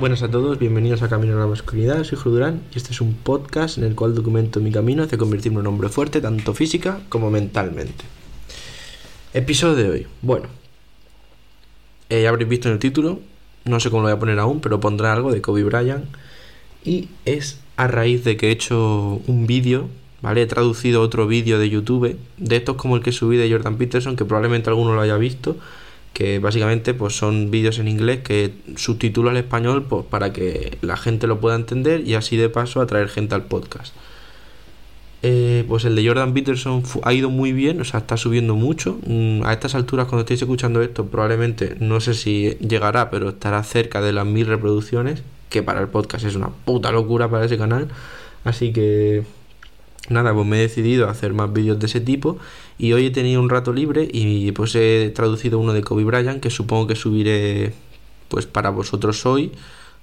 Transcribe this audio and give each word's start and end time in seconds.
Buenas 0.00 0.22
a 0.22 0.30
todos, 0.30 0.58
bienvenidos 0.58 1.02
a 1.02 1.10
Camino 1.10 1.36
a 1.36 1.40
la 1.40 1.46
Masculinidad, 1.46 2.04
soy 2.04 2.16
Judurán 2.16 2.62
y 2.74 2.78
este 2.78 2.92
es 2.92 3.02
un 3.02 3.12
podcast 3.12 3.76
en 3.76 3.84
el 3.84 3.94
cual 3.94 4.14
documento 4.14 4.58
mi 4.58 4.72
camino 4.72 5.02
hacia 5.02 5.18
convertirme 5.18 5.56
en 5.56 5.66
un 5.66 5.74
hombre 5.74 5.90
fuerte, 5.90 6.22
tanto 6.22 6.54
física 6.54 7.00
como 7.10 7.30
mentalmente. 7.30 8.06
Episodio 9.34 9.74
de 9.74 9.90
hoy. 9.90 10.06
Bueno, 10.22 10.46
eh, 12.08 12.22
ya 12.22 12.30
habréis 12.30 12.48
visto 12.48 12.68
en 12.68 12.72
el 12.72 12.80
título, 12.80 13.20
no 13.66 13.78
sé 13.78 13.90
cómo 13.90 14.00
lo 14.00 14.08
voy 14.08 14.16
a 14.16 14.18
poner 14.18 14.38
aún, 14.38 14.62
pero 14.62 14.80
pondré 14.80 15.08
algo 15.08 15.32
de 15.32 15.42
Kobe 15.42 15.64
Bryant. 15.64 16.06
Y 16.82 17.10
es 17.26 17.60
a 17.76 17.86
raíz 17.86 18.24
de 18.24 18.38
que 18.38 18.48
he 18.48 18.52
hecho 18.52 19.20
un 19.26 19.46
vídeo, 19.46 19.90
¿vale? 20.22 20.40
He 20.40 20.46
traducido 20.46 21.02
otro 21.02 21.26
vídeo 21.26 21.58
de 21.58 21.68
YouTube, 21.68 22.16
de 22.38 22.56
estos 22.56 22.76
como 22.76 22.96
el 22.96 23.02
que 23.02 23.12
subí 23.12 23.36
de 23.36 23.50
Jordan 23.52 23.76
Peterson, 23.76 24.16
que 24.16 24.24
probablemente 24.24 24.70
alguno 24.70 24.94
lo 24.94 25.02
haya 25.02 25.18
visto 25.18 25.58
que 26.12 26.38
básicamente 26.38 26.94
pues 26.94 27.16
son 27.16 27.50
vídeos 27.50 27.78
en 27.78 27.88
inglés 27.88 28.20
que 28.20 28.52
subtitulo 28.76 29.30
al 29.30 29.36
español 29.36 29.84
pues, 29.84 30.04
para 30.04 30.32
que 30.32 30.78
la 30.82 30.96
gente 30.96 31.26
lo 31.26 31.40
pueda 31.40 31.56
entender 31.56 32.06
y 32.06 32.14
así 32.14 32.36
de 32.36 32.48
paso 32.48 32.80
atraer 32.80 33.08
gente 33.08 33.34
al 33.34 33.44
podcast. 33.44 33.94
Eh, 35.22 35.64
pues 35.68 35.84
el 35.84 35.94
de 35.94 36.06
Jordan 36.06 36.32
Peterson 36.32 36.82
ha 37.02 37.12
ido 37.12 37.28
muy 37.28 37.52
bien, 37.52 37.80
o 37.80 37.84
sea, 37.84 38.00
está 38.00 38.16
subiendo 38.16 38.54
mucho. 38.54 38.98
Mm, 39.06 39.42
a 39.44 39.52
estas 39.52 39.74
alturas, 39.74 40.06
cuando 40.06 40.20
estéis 40.20 40.40
escuchando 40.40 40.80
esto, 40.82 41.06
probablemente 41.06 41.76
no 41.78 42.00
sé 42.00 42.14
si 42.14 42.56
llegará, 42.60 43.10
pero 43.10 43.28
estará 43.30 43.62
cerca 43.62 44.00
de 44.00 44.12
las 44.12 44.26
mil 44.26 44.46
reproducciones, 44.46 45.22
que 45.50 45.62
para 45.62 45.80
el 45.80 45.88
podcast 45.88 46.24
es 46.24 46.36
una 46.36 46.48
puta 46.48 46.90
locura 46.90 47.28
para 47.28 47.44
ese 47.44 47.58
canal. 47.58 47.88
Así 48.44 48.72
que 48.72 49.24
nada, 50.10 50.34
pues 50.34 50.46
me 50.46 50.58
he 50.58 50.60
decidido 50.60 51.08
a 51.08 51.10
hacer 51.10 51.32
más 51.32 51.52
vídeos 51.52 51.78
de 51.78 51.86
ese 51.86 52.00
tipo 52.00 52.38
y 52.78 52.92
hoy 52.92 53.06
he 53.06 53.10
tenido 53.10 53.40
un 53.40 53.48
rato 53.48 53.72
libre 53.72 54.08
y 54.10 54.52
pues 54.52 54.74
he 54.74 55.10
traducido 55.14 55.58
uno 55.58 55.72
de 55.72 55.82
Kobe 55.82 56.04
Bryant 56.04 56.40
que 56.40 56.50
supongo 56.50 56.88
que 56.88 56.96
subiré 56.96 57.72
pues 58.28 58.46
para 58.46 58.70
vosotros 58.70 59.24
hoy, 59.26 59.52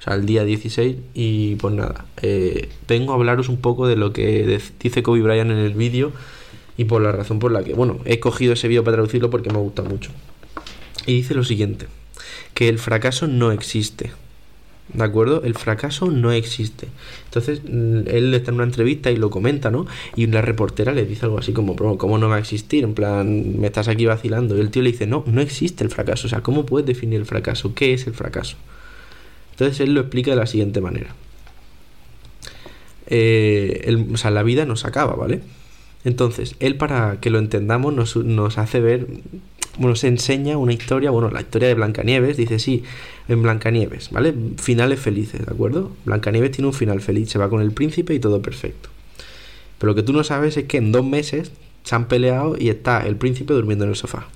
o 0.00 0.02
sea, 0.02 0.14
el 0.14 0.26
día 0.26 0.44
16 0.44 0.96
y 1.14 1.56
pues 1.56 1.74
nada, 1.74 2.06
eh, 2.22 2.68
vengo 2.88 3.12
a 3.12 3.16
hablaros 3.16 3.48
un 3.48 3.58
poco 3.58 3.86
de 3.86 3.96
lo 3.96 4.12
que 4.12 4.60
dice 4.80 5.02
Kobe 5.02 5.22
Bryant 5.22 5.50
en 5.50 5.58
el 5.58 5.74
vídeo 5.74 6.12
y 6.76 6.84
por 6.84 7.02
la 7.02 7.12
razón 7.12 7.38
por 7.38 7.52
la 7.52 7.64
que, 7.64 7.74
bueno, 7.74 7.98
he 8.04 8.20
cogido 8.20 8.52
ese 8.52 8.68
vídeo 8.68 8.84
para 8.84 8.96
traducirlo 8.96 9.30
porque 9.30 9.50
me 9.50 9.58
gusta 9.58 9.82
mucho. 9.82 10.10
Y 11.06 11.14
dice 11.14 11.34
lo 11.34 11.44
siguiente, 11.44 11.86
que 12.54 12.68
el 12.68 12.78
fracaso 12.78 13.26
no 13.26 13.52
existe. 13.52 14.12
¿De 14.92 15.02
acuerdo? 15.02 15.42
El 15.42 15.54
fracaso 15.54 16.10
no 16.10 16.30
existe. 16.30 16.86
Entonces, 17.24 17.62
mm, 17.64 18.08
él 18.08 18.32
está 18.34 18.50
en 18.50 18.56
una 18.56 18.64
entrevista 18.64 19.10
y 19.10 19.16
lo 19.16 19.30
comenta, 19.30 19.70
¿no? 19.70 19.86
Y 20.14 20.24
una 20.24 20.42
reportera 20.42 20.92
le 20.92 21.04
dice 21.04 21.26
algo 21.26 21.38
así 21.38 21.52
como, 21.52 21.74
¿cómo 21.74 22.18
no 22.18 22.28
va 22.28 22.36
a 22.36 22.38
existir? 22.38 22.84
En 22.84 22.94
plan, 22.94 23.58
me 23.58 23.66
estás 23.66 23.88
aquí 23.88 24.06
vacilando. 24.06 24.56
Y 24.56 24.60
el 24.60 24.70
tío 24.70 24.82
le 24.82 24.92
dice, 24.92 25.06
no, 25.06 25.24
no 25.26 25.40
existe 25.40 25.82
el 25.82 25.90
fracaso. 25.90 26.28
O 26.28 26.30
sea, 26.30 26.42
¿cómo 26.42 26.66
puedes 26.66 26.86
definir 26.86 27.18
el 27.18 27.26
fracaso? 27.26 27.74
¿Qué 27.74 27.94
es 27.94 28.06
el 28.06 28.14
fracaso? 28.14 28.56
Entonces, 29.52 29.80
él 29.80 29.94
lo 29.94 30.02
explica 30.02 30.30
de 30.30 30.36
la 30.36 30.46
siguiente 30.46 30.80
manera. 30.80 31.14
Eh, 33.08 34.04
o 34.12 34.16
sea, 34.16 34.30
la 34.30 34.42
vida 34.42 34.66
nos 34.66 34.84
acaba, 34.84 35.14
¿vale? 35.14 35.40
Entonces, 36.04 36.54
él 36.60 36.76
para 36.76 37.18
que 37.20 37.30
lo 37.30 37.40
entendamos 37.40 37.92
nos, 37.92 38.16
nos 38.16 38.58
hace 38.58 38.80
ver 38.80 39.08
bueno, 39.78 39.96
se 39.96 40.08
enseña 40.08 40.56
una 40.56 40.72
historia, 40.72 41.10
bueno, 41.10 41.30
la 41.30 41.40
historia 41.40 41.68
de 41.68 41.74
Blancanieves, 41.74 42.36
dice 42.36 42.58
sí, 42.58 42.82
en 43.28 43.42
Blancanieves, 43.42 44.10
¿vale? 44.10 44.34
Finales 44.56 45.00
felices, 45.00 45.44
¿de 45.44 45.52
acuerdo? 45.52 45.92
Blancanieves 46.04 46.52
tiene 46.52 46.68
un 46.68 46.74
final 46.74 47.00
feliz, 47.00 47.30
se 47.30 47.38
va 47.38 47.48
con 47.48 47.60
el 47.60 47.72
príncipe 47.72 48.14
y 48.14 48.20
todo 48.20 48.40
perfecto. 48.40 48.88
Pero 49.78 49.92
lo 49.92 49.94
que 49.94 50.02
tú 50.02 50.12
no 50.12 50.24
sabes 50.24 50.56
es 50.56 50.64
que 50.64 50.78
en 50.78 50.92
dos 50.92 51.04
meses 51.04 51.52
se 51.84 51.94
han 51.94 52.08
peleado 52.08 52.56
y 52.58 52.68
está 52.68 53.06
el 53.06 53.16
príncipe 53.16 53.54
durmiendo 53.54 53.84
en 53.84 53.90
el 53.90 53.96
sofá. 53.96 54.26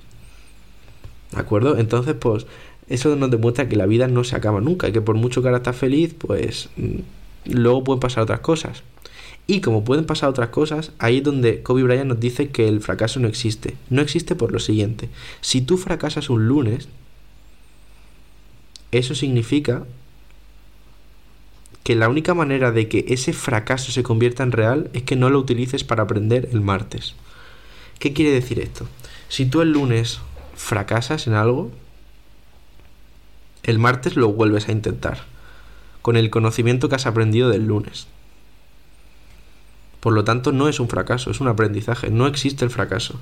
¿De 1.31 1.39
acuerdo? 1.39 1.77
Entonces, 1.77 2.15
pues, 2.19 2.45
eso 2.87 3.15
nos 3.15 3.31
demuestra 3.31 3.67
que 3.67 3.75
la 3.75 3.85
vida 3.85 4.07
no 4.07 4.23
se 4.23 4.35
acaba 4.35 4.61
nunca 4.61 4.89
y 4.89 4.91
que 4.91 5.01
por 5.01 5.15
mucho 5.15 5.41
que 5.41 5.47
ahora 5.47 5.57
estás 5.57 5.75
feliz, 5.75 6.13
pues, 6.17 6.69
mm, 6.77 7.53
luego 7.53 7.83
pueden 7.83 7.99
pasar 7.99 8.23
otras 8.23 8.41
cosas. 8.41 8.83
Y 9.51 9.59
como 9.59 9.83
pueden 9.83 10.05
pasar 10.05 10.29
otras 10.29 10.47
cosas, 10.47 10.93
ahí 10.97 11.17
es 11.17 11.23
donde 11.25 11.61
Kobe 11.61 11.83
Bryant 11.83 12.07
nos 12.07 12.21
dice 12.21 12.51
que 12.51 12.69
el 12.69 12.79
fracaso 12.79 13.19
no 13.19 13.27
existe. 13.27 13.75
No 13.89 14.01
existe 14.01 14.33
por 14.33 14.53
lo 14.53 14.59
siguiente. 14.59 15.09
Si 15.41 15.59
tú 15.59 15.77
fracasas 15.77 16.29
un 16.29 16.47
lunes, 16.47 16.87
eso 18.93 19.13
significa 19.13 19.83
que 21.83 21.95
la 21.95 22.07
única 22.07 22.33
manera 22.33 22.71
de 22.71 22.87
que 22.87 23.03
ese 23.09 23.33
fracaso 23.33 23.91
se 23.91 24.03
convierta 24.03 24.41
en 24.41 24.53
real 24.53 24.89
es 24.93 25.03
que 25.03 25.17
no 25.17 25.29
lo 25.29 25.39
utilices 25.39 25.83
para 25.83 26.03
aprender 26.03 26.47
el 26.53 26.61
martes. 26.61 27.15
¿Qué 27.99 28.13
quiere 28.13 28.31
decir 28.31 28.57
esto? 28.57 28.87
Si 29.27 29.45
tú 29.45 29.59
el 29.59 29.73
lunes 29.73 30.21
fracasas 30.55 31.27
en 31.27 31.33
algo, 31.33 31.71
el 33.63 33.79
martes 33.79 34.15
lo 34.15 34.31
vuelves 34.31 34.69
a 34.69 34.71
intentar, 34.71 35.25
con 36.01 36.15
el 36.15 36.29
conocimiento 36.29 36.87
que 36.87 36.95
has 36.95 37.05
aprendido 37.05 37.49
del 37.49 37.67
lunes. 37.67 38.07
Por 40.01 40.13
lo 40.13 40.23
tanto, 40.23 40.51
no 40.51 40.67
es 40.67 40.79
un 40.79 40.89
fracaso, 40.89 41.31
es 41.31 41.39
un 41.39 41.47
aprendizaje. 41.47 42.09
No 42.09 42.27
existe 42.27 42.65
el 42.65 42.71
fracaso. 42.71 43.19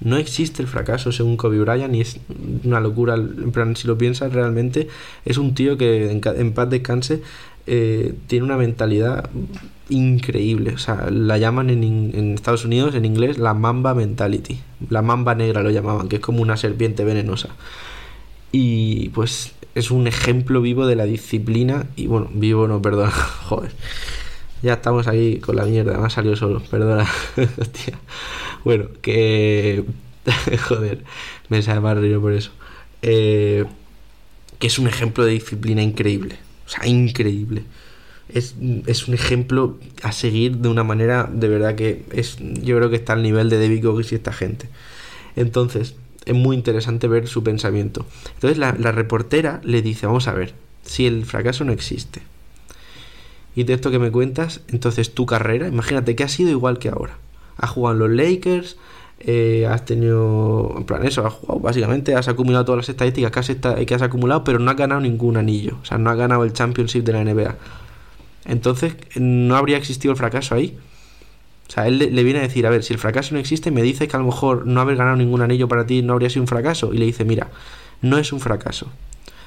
No 0.00 0.16
existe 0.16 0.62
el 0.62 0.68
fracaso 0.68 1.12
según 1.12 1.36
Kobe 1.36 1.60
Bryant 1.60 1.94
y 1.94 2.00
es 2.00 2.18
una 2.64 2.80
locura. 2.80 3.14
En 3.14 3.52
plan, 3.52 3.76
si 3.76 3.86
lo 3.86 3.96
piensas 3.96 4.32
realmente, 4.32 4.88
es 5.26 5.36
un 5.36 5.54
tío 5.54 5.76
que 5.76 6.10
en, 6.10 6.52
paz 6.52 6.70
descanse 6.70 7.22
eh, 7.66 8.14
tiene 8.26 8.46
una 8.46 8.56
mentalidad 8.56 9.28
increíble. 9.90 10.72
O 10.72 10.78
sea, 10.78 11.10
la 11.10 11.36
llaman 11.36 11.68
en, 11.68 11.84
en, 11.84 12.34
Estados 12.34 12.64
Unidos, 12.64 12.94
en 12.94 13.04
inglés, 13.04 13.36
la 13.36 13.52
mamba 13.52 13.94
mentality. 13.94 14.58
La 14.88 15.02
mamba 15.02 15.34
negra 15.34 15.62
lo 15.62 15.70
llamaban, 15.70 16.08
que 16.08 16.16
es 16.16 16.22
como 16.22 16.40
una 16.40 16.56
serpiente 16.56 17.04
venenosa. 17.04 17.50
Y 18.52 19.10
pues 19.10 19.52
es 19.74 19.90
un 19.90 20.06
ejemplo 20.06 20.62
vivo 20.62 20.86
de 20.86 20.96
la 20.96 21.04
disciplina. 21.04 21.88
Y 21.94 22.06
bueno, 22.06 22.30
vivo 22.32 22.66
no, 22.68 22.80
perdón, 22.80 23.10
joder 23.44 23.72
ya 24.62 24.74
estamos 24.74 25.06
ahí 25.06 25.38
con 25.38 25.56
la 25.56 25.64
mierda, 25.64 25.98
me 25.98 26.06
ha 26.06 26.10
salido 26.10 26.36
solo, 26.36 26.62
perdona. 26.70 27.06
Hostia. 27.58 27.98
Bueno, 28.64 28.88
que. 29.02 29.84
Joder, 30.68 31.04
me 31.48 31.62
sale 31.62 31.80
más 31.80 31.96
río 31.98 32.20
por 32.20 32.32
eso. 32.32 32.50
Eh, 33.02 33.64
que 34.58 34.66
es 34.66 34.78
un 34.78 34.88
ejemplo 34.88 35.24
de 35.24 35.32
disciplina 35.32 35.82
increíble. 35.82 36.36
O 36.66 36.68
sea, 36.68 36.86
increíble. 36.86 37.64
Es, 38.28 38.56
es, 38.86 39.06
un 39.06 39.14
ejemplo 39.14 39.78
a 40.02 40.10
seguir 40.10 40.56
de 40.56 40.68
una 40.68 40.82
manera 40.82 41.30
de 41.32 41.46
verdad 41.46 41.76
que 41.76 42.04
es 42.10 42.38
yo 42.40 42.76
creo 42.76 42.90
que 42.90 42.96
está 42.96 43.12
al 43.12 43.22
nivel 43.22 43.48
de 43.50 43.60
David 43.60 43.84
Goggins 43.84 44.10
y 44.10 44.16
esta 44.16 44.32
gente 44.32 44.68
entonces 45.36 45.94
es 46.24 46.34
muy 46.34 46.56
interesante 46.56 47.06
ver 47.06 47.28
su 47.28 47.44
pensamiento 47.44 48.04
entonces 48.34 48.58
la, 48.58 48.74
la 48.76 48.90
reportera 48.90 49.60
le 49.62 49.80
dice 49.80 50.06
vamos 50.06 50.26
a 50.26 50.32
ver 50.32 50.54
si 50.82 51.06
el 51.06 51.24
fracaso 51.24 51.62
no 51.62 51.70
existe 51.72 52.20
y 53.56 53.64
de 53.64 53.72
esto 53.72 53.90
que 53.90 53.98
me 53.98 54.12
cuentas, 54.12 54.60
entonces 54.68 55.14
tu 55.14 55.24
carrera, 55.24 55.66
imagínate 55.66 56.14
que 56.14 56.22
ha 56.22 56.28
sido 56.28 56.50
igual 56.50 56.78
que 56.78 56.90
ahora. 56.90 57.16
Has 57.56 57.70
jugado 57.70 57.94
en 57.94 57.98
los 58.00 58.10
Lakers, 58.10 58.76
eh, 59.18 59.66
has 59.68 59.86
tenido, 59.86 60.74
en 60.76 60.84
plan 60.84 61.06
eso, 61.06 61.26
has 61.26 61.32
jugado, 61.32 61.60
básicamente 61.60 62.14
has 62.14 62.28
acumulado 62.28 62.66
todas 62.66 62.76
las 62.80 62.88
estadísticas 62.90 63.32
que 63.32 63.94
has, 63.94 64.02
acumulado, 64.02 64.44
pero 64.44 64.58
no 64.58 64.70
has 64.70 64.76
ganado 64.76 65.00
ningún 65.00 65.38
anillo, 65.38 65.78
o 65.80 65.86
sea, 65.86 65.96
no 65.96 66.10
has 66.10 66.18
ganado 66.18 66.44
el 66.44 66.52
championship 66.52 67.02
de 67.02 67.12
la 67.14 67.24
NBA. 67.24 67.56
Entonces, 68.44 68.94
no 69.16 69.56
habría 69.56 69.78
existido 69.78 70.12
el 70.12 70.18
fracaso 70.18 70.54
ahí. 70.54 70.78
O 71.66 71.72
sea, 71.72 71.86
él 71.88 71.98
le, 71.98 72.22
viene 72.22 72.40
a 72.40 72.42
decir, 72.42 72.66
a 72.66 72.70
ver, 72.70 72.84
si 72.84 72.92
el 72.92 72.98
fracaso 72.98 73.34
no 73.34 73.40
existe, 73.40 73.70
me 73.70 73.82
dice 73.82 74.06
que 74.06 74.16
a 74.16 74.20
lo 74.20 74.26
mejor 74.26 74.66
no 74.66 74.82
haber 74.82 74.96
ganado 74.96 75.16
ningún 75.16 75.40
anillo 75.40 75.66
para 75.66 75.86
ti 75.86 76.02
no 76.02 76.12
habría 76.12 76.28
sido 76.28 76.42
un 76.42 76.46
fracaso. 76.46 76.92
Y 76.92 76.98
le 76.98 77.06
dice, 77.06 77.24
mira, 77.24 77.48
no 78.02 78.18
es 78.18 78.32
un 78.32 78.38
fracaso. 78.38 78.88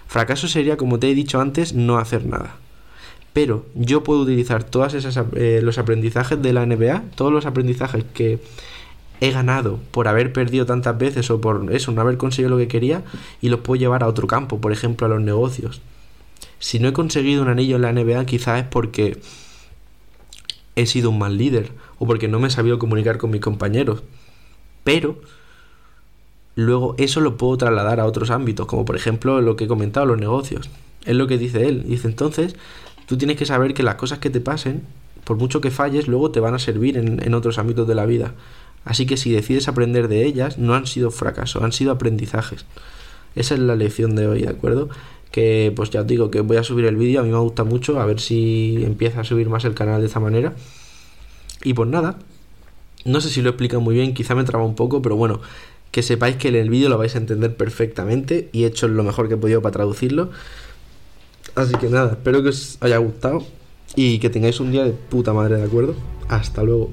Fracaso 0.07 0.47
sería, 0.47 0.75
como 0.75 0.99
te 0.99 1.09
he 1.09 1.15
dicho 1.15 1.39
antes, 1.39 1.73
no 1.73 1.97
hacer 1.99 2.25
nada 2.25 2.55
pero 3.33 3.65
yo 3.75 4.03
puedo 4.03 4.21
utilizar 4.21 4.63
todos 4.63 4.95
eh, 5.35 5.59
los 5.63 5.77
aprendizajes 5.77 6.41
de 6.41 6.53
la 6.53 6.65
NBA, 6.65 7.03
todos 7.15 7.31
los 7.31 7.45
aprendizajes 7.45 8.03
que 8.13 8.39
he 9.21 9.31
ganado 9.31 9.79
por 9.91 10.07
haber 10.07 10.33
perdido 10.33 10.65
tantas 10.65 10.97
veces 10.97 11.29
o 11.29 11.41
por 11.41 11.71
eso, 11.73 11.91
no 11.91 12.01
haber 12.01 12.17
conseguido 12.17 12.49
lo 12.49 12.57
que 12.57 12.67
quería, 12.67 13.03
y 13.41 13.49
los 13.49 13.59
puedo 13.59 13.79
llevar 13.79 14.03
a 14.03 14.07
otro 14.07 14.27
campo, 14.27 14.59
por 14.59 14.71
ejemplo, 14.71 15.05
a 15.05 15.09
los 15.09 15.21
negocios. 15.21 15.81
Si 16.59 16.79
no 16.79 16.87
he 16.87 16.93
conseguido 16.93 17.41
un 17.41 17.49
anillo 17.49 17.75
en 17.75 17.81
la 17.83 17.93
NBA, 17.93 18.25
quizás 18.25 18.61
es 18.61 18.67
porque 18.67 19.19
he 20.75 20.85
sido 20.85 21.09
un 21.09 21.19
mal 21.19 21.37
líder 21.37 21.71
o 21.97 22.05
porque 22.05 22.27
no 22.27 22.39
me 22.39 22.47
he 22.47 22.51
sabido 22.51 22.79
comunicar 22.79 23.17
con 23.17 23.31
mis 23.31 23.41
compañeros. 23.41 24.03
Pero 24.83 25.19
luego 26.55 26.95
eso 26.97 27.21
lo 27.21 27.37
puedo 27.37 27.57
trasladar 27.57 27.99
a 27.99 28.05
otros 28.05 28.29
ámbitos, 28.29 28.65
como 28.65 28.85
por 28.85 28.95
ejemplo 28.95 29.41
lo 29.41 29.55
que 29.55 29.65
he 29.65 29.67
comentado, 29.67 30.05
los 30.05 30.17
negocios. 30.17 30.69
Es 31.05 31.15
lo 31.15 31.27
que 31.27 31.37
dice 31.37 31.67
él. 31.67 31.83
Dice 31.85 32.07
entonces, 32.07 32.55
Tú 33.09 33.17
tienes 33.17 33.37
que 33.37 33.47
saber 33.47 33.73
que 33.73 33.81
las 33.81 33.95
cosas 33.95 34.19
que 34.19 34.29
te 34.29 34.39
pasen, 34.39 34.83
por 35.23 35.35
mucho 35.35 35.61
que 35.61 35.71
falles, 35.71 36.07
luego 36.07 36.29
te 36.29 36.39
van 36.39 36.53
a 36.53 36.59
servir 36.59 36.95
en, 36.95 37.33
otros 37.33 37.57
ámbitos 37.57 37.87
de 37.87 37.95
la 37.95 38.05
vida. 38.05 38.35
Así 38.85 39.07
que 39.07 39.17
si 39.17 39.31
decides 39.31 39.67
aprender 39.67 40.09
de 40.09 40.27
ellas, 40.27 40.59
no 40.59 40.75
han 40.75 40.85
sido 40.85 41.09
fracasos, 41.09 41.63
han 41.63 41.71
sido 41.71 41.91
aprendizajes. 41.91 42.67
Esa 43.33 43.55
es 43.55 43.61
la 43.61 43.75
lección 43.75 44.15
de 44.15 44.27
hoy, 44.27 44.43
¿de 44.43 44.49
acuerdo? 44.49 44.89
Que 45.31 45.73
pues 45.75 45.89
ya 45.89 46.01
os 46.01 46.07
digo 46.07 46.29
que 46.29 46.41
voy 46.41 46.57
a 46.57 46.63
subir 46.63 46.85
el 46.85 46.97
vídeo, 46.97 47.21
a 47.21 47.23
mí 47.23 47.31
me 47.31 47.39
gusta 47.39 47.63
mucho, 47.63 47.99
a 47.99 48.05
ver 48.05 48.19
si 48.19 48.83
empieza 48.85 49.21
a 49.21 49.23
subir 49.23 49.49
más 49.49 49.65
el 49.65 49.73
canal 49.73 50.01
de 50.01 50.05
esta 50.05 50.19
manera. 50.19 50.53
Y 51.63 51.73
pues 51.73 51.89
nada, 51.89 52.19
no 53.05 53.21
sé 53.21 53.29
si 53.29 53.41
lo 53.41 53.49
explica 53.49 53.79
muy 53.79 53.95
bien, 53.95 54.13
quizá 54.13 54.35
me 54.35 54.43
traba 54.43 54.65
un 54.65 54.75
poco, 54.75 55.01
pero 55.01 55.15
bueno, 55.15 55.41
que 55.89 56.03
sepáis 56.03 56.35
que 56.35 56.49
en 56.49 56.57
el 56.57 56.69
vídeo 56.69 56.89
lo 56.89 56.99
vais 56.99 57.15
a 57.15 57.17
entender 57.17 57.55
perfectamente 57.55 58.49
y 58.51 58.65
he 58.65 58.67
hecho 58.67 58.87
lo 58.87 59.03
mejor 59.03 59.29
que 59.29 59.33
he 59.33 59.37
podido 59.37 59.63
para 59.63 59.73
traducirlo. 59.73 60.29
Así 61.55 61.73
que 61.75 61.89
nada, 61.89 62.11
espero 62.11 62.41
que 62.43 62.49
os 62.49 62.77
haya 62.81 62.97
gustado 62.97 63.43
y 63.95 64.19
que 64.19 64.29
tengáis 64.29 64.59
un 64.59 64.71
día 64.71 64.83
de 64.83 64.91
puta 64.91 65.33
madre, 65.33 65.57
¿de 65.57 65.63
acuerdo? 65.63 65.95
Hasta 66.27 66.63
luego. 66.63 66.89